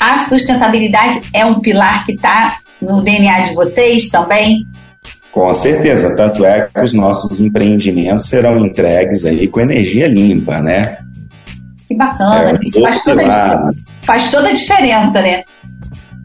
[0.00, 4.66] a sustentabilidade é um pilar que está no DNA de vocês também?
[5.30, 10.98] Com certeza, tanto é que os nossos empreendimentos serão entregues aí com energia limpa, né?
[11.88, 15.44] Que bacana, é, isso faz toda, faz toda a diferença, né?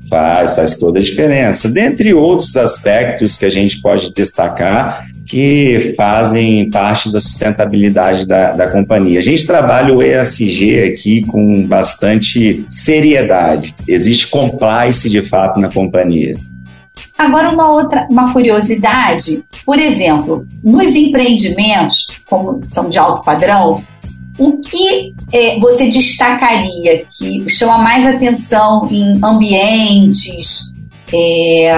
[0.09, 1.69] Faz, faz toda a diferença.
[1.69, 8.71] Dentre outros aspectos que a gente pode destacar, que fazem parte da sustentabilidade da, da
[8.71, 9.19] companhia.
[9.19, 13.75] A gente trabalha o ESG aqui com bastante seriedade.
[13.87, 16.35] Existe compliance de fato na companhia.
[17.15, 23.83] Agora, uma outra uma curiosidade: por exemplo, nos empreendimentos, como são de alto padrão,
[24.39, 30.71] o que é, você destacaria que chama mais atenção em ambientes?
[31.13, 31.71] É,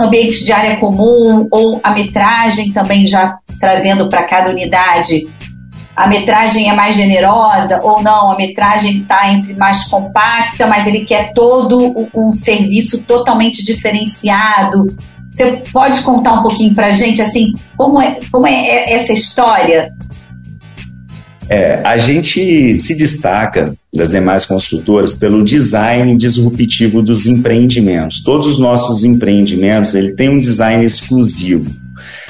[0.00, 5.28] ambientes de área comum ou a metragem também já trazendo para cada unidade
[5.96, 11.04] a metragem é mais generosa ou não, a metragem está entre mais compacta, mas ele
[11.04, 14.88] quer todo um serviço totalmente diferenciado.
[15.30, 19.92] Você pode contar um pouquinho para gente assim como é, como é essa história
[21.48, 28.22] é, a gente se destaca das demais construtoras pelo design disruptivo dos empreendimentos.
[28.22, 31.70] Todos os nossos empreendimentos ele tem um design exclusivo.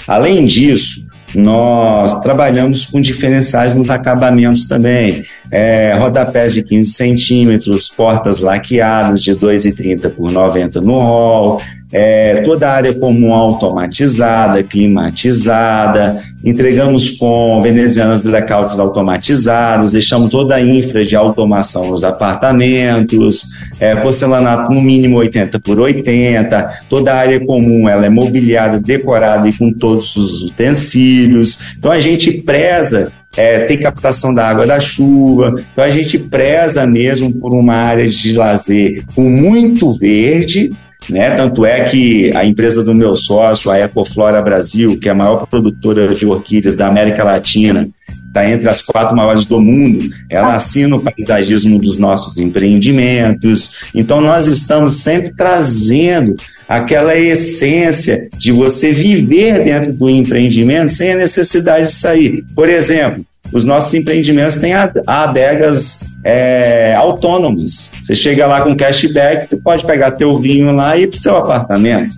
[0.07, 5.25] Além disso, nós trabalhamos com diferenciais nos acabamentos também.
[5.57, 11.61] É, rodapés de 15 centímetros, portas laqueadas de 2,30 por 90 no hall,
[11.93, 20.61] é, toda a área comum automatizada, climatizada, entregamos com venezianas blackouts automatizadas, deixamos toda a
[20.61, 23.45] infra de automação nos apartamentos,
[23.79, 29.49] é, porcelanato no mínimo 80 por 80, toda a área comum ela é mobiliada, decorada
[29.49, 31.61] e com todos os utensílios.
[31.79, 35.55] Então a gente preza é, tem captação da água da chuva.
[35.73, 40.71] Então a gente preza mesmo por uma área de lazer com muito verde
[41.09, 41.33] Né?
[41.37, 45.47] Tanto é que a empresa do meu sócio, a Ecoflora Brasil, que é a maior
[45.47, 47.89] produtora de orquídeas da América Latina,
[48.35, 50.11] está entre as quatro maiores do mundo.
[50.29, 53.71] Ela assina o paisagismo dos nossos empreendimentos.
[53.95, 56.35] Então, nós estamos sempre trazendo
[56.69, 62.45] aquela essência de você viver dentro do empreendimento sem a necessidade de sair.
[62.55, 64.73] Por exemplo, os nossos empreendimentos têm
[65.07, 67.91] adegas é, autônomas.
[68.03, 71.23] Você chega lá com cashback, você pode pegar teu vinho lá e ir para o
[71.23, 72.17] seu apartamento.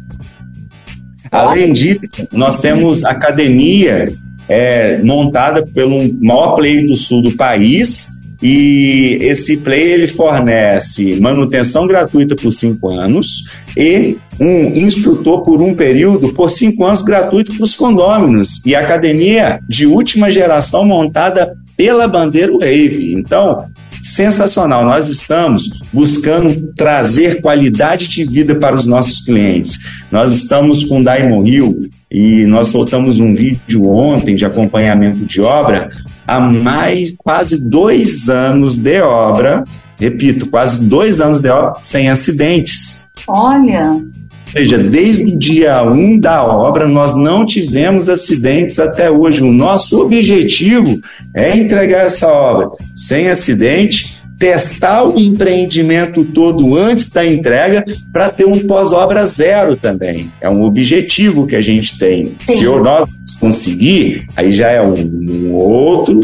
[1.31, 4.09] Além disso, nós temos academia
[4.49, 8.09] é, montada pelo maior player do sul do país,
[8.43, 13.45] e esse play ele fornece manutenção gratuita por cinco anos
[13.77, 19.59] e um instrutor por um período por cinco anos gratuito para os condôminos e academia
[19.67, 23.15] de última geração montada pela Bandeira Wave.
[23.15, 23.67] Então,
[24.03, 24.85] sensacional.
[24.85, 29.79] Nós estamos buscando trazer qualidade de vida para os nossos clientes.
[30.11, 35.41] Nós estamos com o Diamond Hill e nós soltamos um vídeo ontem de acompanhamento de
[35.41, 35.91] obra
[36.27, 39.65] há mais quase dois anos de obra,
[39.99, 43.11] repito, quase dois anos de obra sem acidentes.
[43.27, 44.01] Olha!
[44.47, 49.43] Ou seja, desde o dia 1 um da obra, nós não tivemos acidentes até hoje.
[49.43, 50.99] O nosso objetivo
[51.35, 58.45] é entregar essa obra sem acidente testar o empreendimento todo antes da entrega para ter
[58.45, 60.31] um pós-obra zero também.
[60.41, 62.35] É um objetivo que a gente tem.
[62.39, 62.59] Sim.
[62.59, 63.09] Se nós
[63.41, 66.21] conseguir, aí já é um, um outro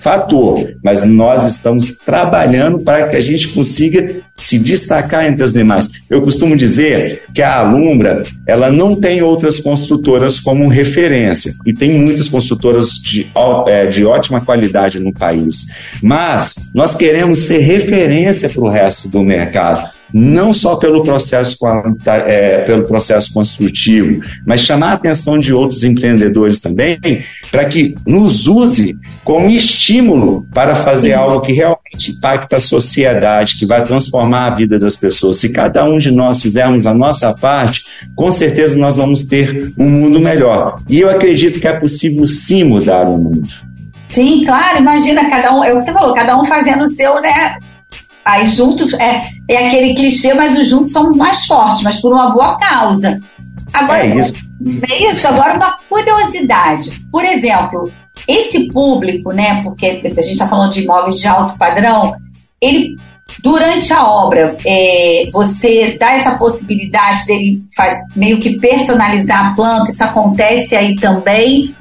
[0.00, 5.88] fator, mas nós estamos trabalhando para que a gente consiga se destacar entre as demais.
[6.08, 11.92] Eu costumo dizer que a Alumbra, ela não tem outras construtoras como referência, e tem
[11.92, 13.30] muitas construtoras de,
[13.68, 15.66] é, de ótima qualidade no país,
[16.02, 21.56] mas nós queremos ser referência para o resto do mercado não só pelo processo,
[22.06, 26.98] é, pelo processo construtivo, mas chamar a atenção de outros empreendedores também,
[27.50, 33.66] para que nos use como estímulo para fazer algo que realmente impacta a sociedade, que
[33.66, 35.36] vai transformar a vida das pessoas.
[35.38, 39.88] Se cada um de nós fizermos a nossa parte, com certeza nós vamos ter um
[39.88, 40.76] mundo melhor.
[40.88, 43.48] E eu acredito que é possível sim mudar o mundo.
[44.08, 47.20] Sim, claro, imagina cada um, é o que você falou, cada um fazendo o seu,
[47.20, 47.56] né?
[48.24, 52.30] Aí juntos é, é aquele clichê, mas os juntos são mais fortes, mas por uma
[52.30, 53.20] boa causa.
[53.72, 54.34] Agora, é isso.
[54.88, 55.26] É isso.
[55.26, 56.90] Agora, uma curiosidade.
[57.10, 57.90] Por exemplo,
[58.28, 59.62] esse público, né?
[59.62, 62.14] Porque a gente está falando de imóveis de alto padrão,
[62.60, 62.96] ele
[63.42, 69.92] durante a obra, é, você dá essa possibilidade dele faz, meio que personalizar a planta,
[69.92, 71.74] isso acontece aí também?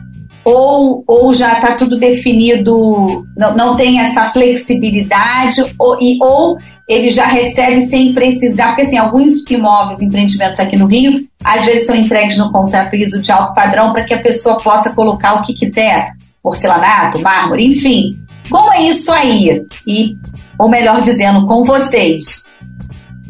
[0.43, 7.09] Ou, ou já está tudo definido, não, não tem essa flexibilidade, ou, e, ou ele
[7.09, 11.95] já recebe sem precisar, porque assim, alguns imóveis, empreendimentos aqui no Rio, às vezes são
[11.95, 16.13] entregues no contrapiso de alto padrão para que a pessoa possa colocar o que quiser,
[16.41, 18.17] porcelanato, mármore, enfim.
[18.49, 19.63] Como é isso aí?
[19.85, 20.15] E,
[20.57, 22.49] ou melhor dizendo, com vocês?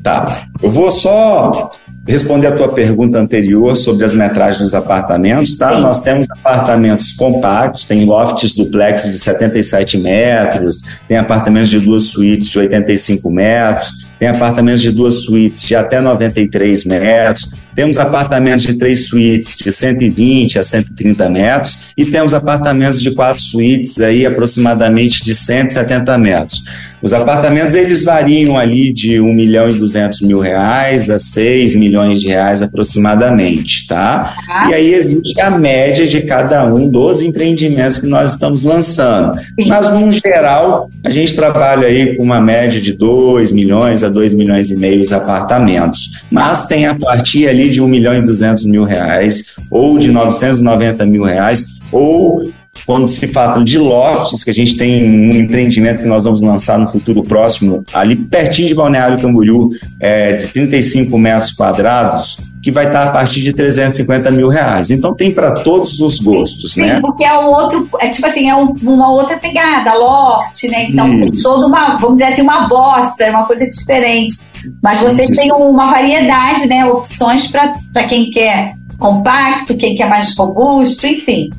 [0.01, 0.23] Tá.
[0.61, 1.69] Eu vou só
[2.09, 5.75] responder a tua pergunta anterior sobre as metragens dos apartamentos, tá?
[5.75, 5.81] Sim.
[5.81, 12.49] Nós temos apartamentos compactos, tem lofts duplex de 77 metros, tem apartamentos de duas suítes
[12.49, 18.73] de 85 metros, tem apartamentos de duas suítes de até 93 metros, temos apartamentos de
[18.73, 25.23] três suítes de 120 a 130 metros e temos apartamentos de quatro suítes aí aproximadamente
[25.23, 26.61] de 170 metros.
[27.01, 32.19] Os apartamentos eles variam ali de 1 milhão e 200 mil reais a 6 milhões
[32.19, 34.35] de reais aproximadamente, tá?
[34.49, 34.69] Ah.
[34.69, 39.35] E aí existe a média de cada um dos empreendimentos que nós estamos lançando.
[39.35, 39.69] Sim.
[39.69, 44.33] Mas, no geral, a gente trabalha aí com uma média de 2 milhões a 2
[44.33, 46.21] milhões e meio de apartamentos.
[46.29, 51.05] Mas tem a partir ali de 1 milhão e 200 mil reais ou de 990
[51.05, 52.51] mil reais ou
[52.85, 56.79] quando se fala de lofts, que a gente tem um empreendimento que nós vamos lançar
[56.79, 62.37] no futuro próximo, ali pertinho de Balneário Camboriú, é, de 35 metros quadrados,
[62.69, 64.91] que vai estar a partir de 350 mil reais.
[64.91, 66.99] Então tem para todos os gostos, Sim, né?
[67.01, 70.85] porque é um outro, é tipo assim, é um, uma outra pegada, loft, né?
[70.89, 71.31] Então Isso.
[71.31, 74.37] tem toda uma, vamos dizer assim, uma bosta, é uma coisa diferente.
[74.83, 76.85] Mas vocês têm uma variedade, né?
[76.85, 81.49] Opções para quem quer compacto, quem quer mais robusto, enfim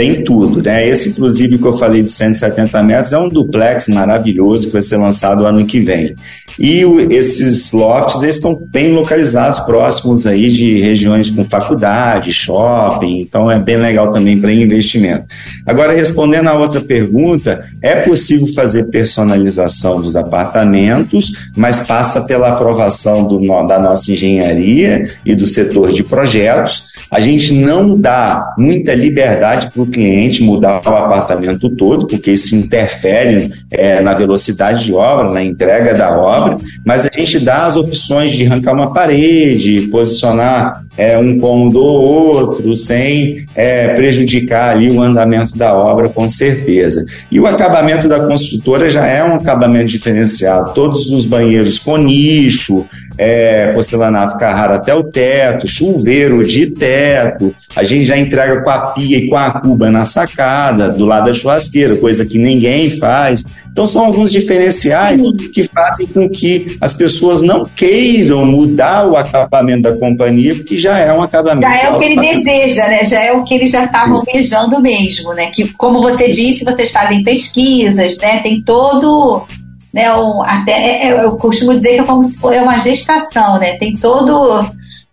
[0.00, 0.88] tem tudo, né?
[0.88, 4.96] Esse, inclusive, que eu falei de 170 metros é um duplex maravilhoso que vai ser
[4.96, 6.14] lançado ano que vem.
[6.60, 13.20] E o, esses lofts eles estão bem localizados, próximos aí de regiões com faculdade, shopping,
[13.20, 15.24] então é bem legal também para investimento.
[15.64, 23.26] Agora, respondendo a outra pergunta, é possível fazer personalização dos apartamentos, mas passa pela aprovação
[23.26, 26.89] do, da nossa engenharia e do setor de projetos.
[27.10, 32.54] A gente não dá muita liberdade para o cliente mudar o apartamento todo, porque isso
[32.54, 36.56] interfere é, na velocidade de obra, na entrega da obra,
[36.86, 42.02] mas a gente dá as opções de arrancar uma parede, posicionar é, um cômodo ou
[42.02, 47.06] outro, sem é, prejudicar ali o andamento da obra, com certeza.
[47.30, 50.74] E o acabamento da construtora já é um acabamento diferenciado.
[50.74, 52.84] Todos os banheiros com nicho,
[53.16, 57.54] é, porcelanato Carrara até o teto, chuveiro de teto.
[57.74, 61.26] A gente já entrega com a pia e com a cuba na sacada, do lado
[61.26, 63.42] da churrasqueira, coisa que ninguém faz.
[63.72, 69.82] Então, são alguns diferenciais que fazem com que as pessoas não queiram mudar o acabamento
[69.82, 71.68] da companhia, porque já é um acabamento.
[71.68, 73.04] Já é o que ele deseja, né?
[73.04, 75.50] Já é o que ele já está almejando mesmo, né?
[75.54, 78.40] Que, como você disse, vocês fazem pesquisas, né?
[78.40, 79.44] Tem todo.
[79.92, 83.58] Né, um, até, é, é, eu costumo dizer que é como se fosse uma gestação,
[83.58, 83.76] né?
[83.76, 84.64] Tem todo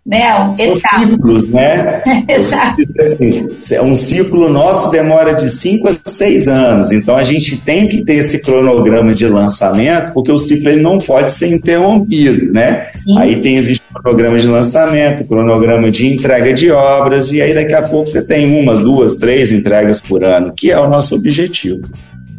[0.08, 0.34] né?
[0.42, 2.02] Um São ciclos, né?
[2.26, 2.76] Exato.
[2.98, 3.48] Assim,
[3.82, 8.14] um ciclo nosso demora de 5 a 6 anos, então a gente tem que ter
[8.14, 12.86] esse cronograma de lançamento, porque o ciclo ele não pode ser interrompido, né?
[13.04, 13.18] Sim.
[13.18, 17.82] Aí tem existe cronograma de lançamento, cronograma de entrega de obras, e aí daqui a
[17.82, 21.82] pouco você tem uma, duas, três entregas por ano, que é o nosso objetivo.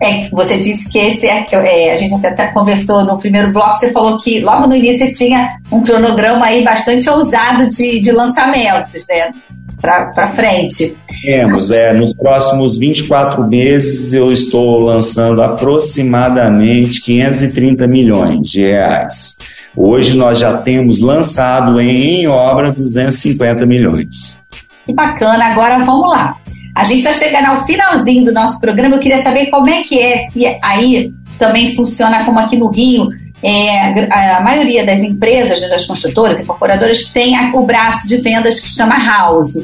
[0.01, 3.75] É, você disse que esse é, é, a gente até, até, conversou no primeiro bloco,
[3.75, 9.05] você falou que logo no início tinha um cronograma aí bastante ousado de, de lançamentos,
[9.09, 9.33] né?
[9.81, 10.97] Para frente.
[11.21, 19.37] Temos, é, nos próximos 24 meses eu estou lançando aproximadamente 530 milhões de reais.
[19.75, 24.45] Hoje nós já temos lançado em, em obra 250 milhões.
[24.85, 26.35] Que bacana, agora vamos lá.
[26.79, 28.95] A gente está chegando ao finalzinho do nosso programa.
[28.95, 33.09] Eu queria saber como é que é, se aí também funciona como aqui no Rio.
[33.43, 34.07] É,
[34.37, 39.57] a maioria das empresas, das construtoras, incorporadoras, tem o braço de vendas que chama House.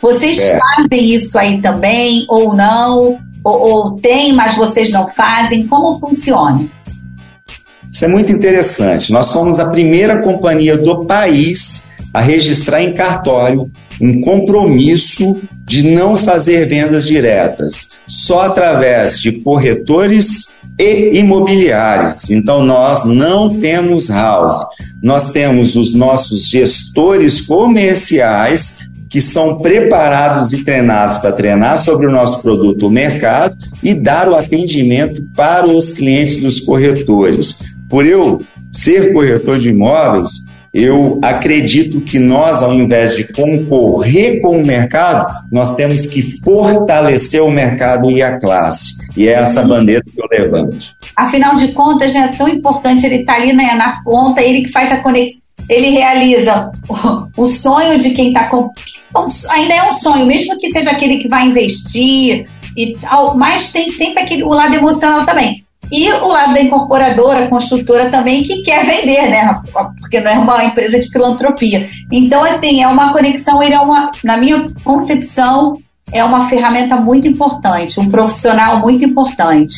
[0.00, 0.56] Vocês é.
[0.56, 3.18] fazem isso aí também ou não?
[3.42, 5.66] Ou, ou tem, mas vocês não fazem?
[5.66, 6.68] Como funciona?
[7.92, 9.10] Isso é muito interessante.
[9.10, 13.68] Nós somos a primeira companhia do país a registrar em cartório
[14.00, 22.30] um compromisso de não fazer vendas diretas, só através de corretores e imobiliárias.
[22.30, 24.56] Então, nós não temos house,
[25.02, 28.78] nós temos os nossos gestores comerciais
[29.10, 34.28] que são preparados e treinados para treinar sobre o nosso produto o mercado e dar
[34.28, 37.58] o atendimento para os clientes dos corretores.
[37.88, 38.40] Por eu
[38.72, 45.26] ser corretor de imóveis, eu acredito que nós, ao invés de concorrer com o mercado,
[45.50, 49.00] nós temos que fortalecer o mercado e a classe.
[49.16, 50.94] E é essa bandeira que eu levanto.
[51.16, 54.62] Afinal de contas, né, é tão importante ele estar tá ali né, na ponta, ele
[54.62, 55.40] que faz a conexão.
[55.68, 56.70] Ele realiza
[57.36, 58.70] o, sonho de quem está com.
[59.50, 63.88] Ainda é um sonho, mesmo que seja aquele que vai investir e tal, mas tem
[63.88, 65.64] sempre aquele, o lado emocional também.
[65.92, 69.54] E o lado da incorporadora, construtora também, que quer vender, né?
[70.00, 71.88] Porque não é uma empresa de filantropia.
[72.12, 75.76] Então, assim, é uma conexão, ele é uma, na minha concepção,
[76.12, 79.74] é uma ferramenta muito importante, um profissional muito importante.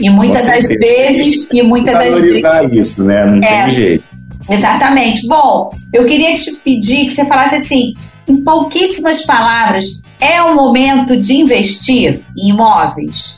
[0.00, 2.42] E muitas das vezes, e muitas das vezes.
[2.72, 3.24] isso, né?
[3.26, 4.04] Não é, tem jeito.
[4.48, 5.26] Exatamente.
[5.28, 7.94] Bom, eu queria te pedir que você falasse assim,
[8.26, 13.36] em pouquíssimas palavras, é o momento de investir em imóveis?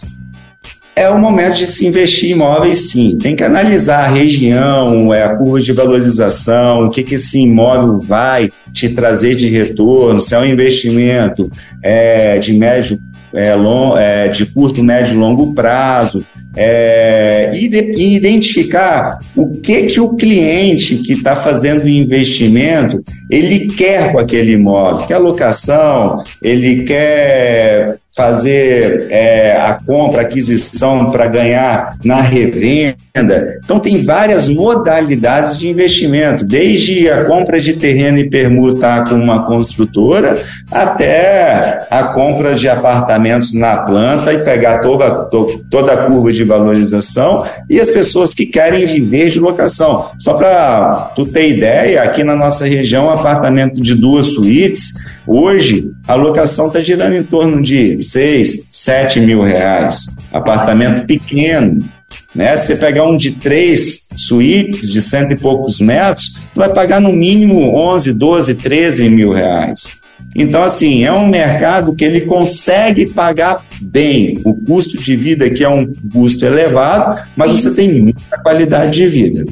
[0.95, 3.17] É o momento de se investir em imóveis, sim.
[3.19, 7.99] Tem que analisar a região, é, a curva de valorização, o que, que esse imóvel
[7.99, 11.51] vai te trazer de retorno, se é um investimento
[11.83, 12.99] é, de médio,
[13.33, 16.25] é, long, é, de curto, médio e longo prazo,
[16.57, 23.03] é, e, de, e, identificar o que que o cliente que está fazendo o investimento
[23.31, 31.27] ele quer com aquele imóvel, quer locação, ele quer fazer é, a compra, aquisição para
[31.27, 32.97] ganhar na revenda.
[33.15, 39.45] Então, tem várias modalidades de investimento, desde a compra de terreno e permutar com uma
[39.45, 40.33] construtora,
[40.71, 46.43] até a compra de apartamentos na planta e pegar toda, to, toda a curva de
[46.43, 50.11] valorização e as pessoas que querem viver de locação.
[50.19, 54.93] Só para tu ter ideia, aqui na nossa região, um apartamento de duas suítes
[55.27, 60.07] Hoje, a locação está girando em torno de 6, 7 mil reais.
[60.33, 61.85] Apartamento pequeno.
[62.35, 62.57] Né?
[62.57, 67.01] Se você pegar um de três, suítes de cento e poucos metros, tu vai pagar
[67.01, 70.01] no mínimo 11, 12, 13 mil reais.
[70.35, 74.41] Então, assim, é um mercado que ele consegue pagar bem.
[74.45, 77.57] O custo de vida aqui é um custo elevado, mas Sim.
[77.57, 79.45] você tem muita qualidade de vida.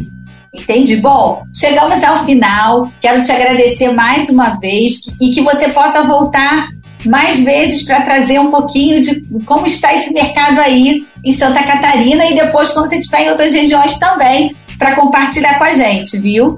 [0.53, 0.97] Entendi.
[0.97, 2.91] Bom, chegamos ao final.
[3.01, 6.69] Quero te agradecer mais uma vez e que você possa voltar
[7.07, 12.27] mais vezes para trazer um pouquinho de como está esse mercado aí em Santa Catarina
[12.27, 16.57] e depois quando você estiver em outras regiões também para compartilhar com a gente, viu?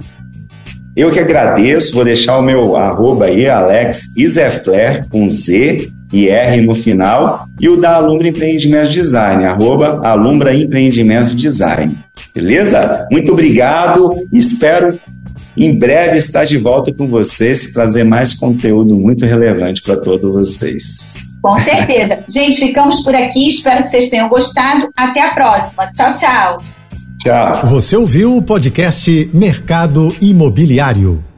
[0.95, 4.09] Eu que agradeço, vou deixar o meu arroba aí, Alex
[5.11, 11.35] com Z e R no final, e o da Alumbra Empreendimentos Design, arroba Alumbra Empreendimentos
[11.35, 11.99] Design.
[12.35, 13.09] Beleza?
[13.11, 15.01] Muito obrigado, espero
[15.57, 21.32] em breve estar de volta com vocês trazer mais conteúdo muito relevante para todos vocês.
[21.43, 22.25] Com certeza.
[22.29, 23.49] Gente, ficamos por aqui.
[23.49, 24.89] Espero que vocês tenham gostado.
[24.97, 25.93] Até a próxima.
[25.93, 26.63] Tchau, tchau.
[27.19, 27.67] Tchau.
[27.67, 31.32] Você ouviu o podcast Mercado Imobiliário.